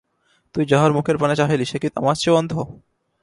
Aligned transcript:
তুই 0.55 0.63
যাহার 0.65 0.91
মুখের 0.93 1.17
পানে 1.17 1.35
চাহিলি 1.35 1.65
সে 1.65 1.77
কি 1.81 1.87
আমার 1.95 2.15
চেয়েও 2.15 2.37
অন্ধ। 2.37 2.53